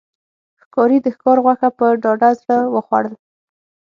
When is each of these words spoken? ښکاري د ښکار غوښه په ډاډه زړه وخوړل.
ښکاري 0.61 0.97
د 1.01 1.05
ښکار 1.15 1.37
غوښه 1.45 1.69
په 1.77 1.85
ډاډه 2.03 2.29
زړه 2.41 2.57
وخوړل. 2.73 3.13